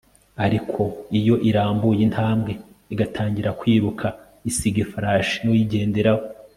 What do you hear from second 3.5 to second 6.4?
kwiruka, isiga ifarasi n'uyigenderaho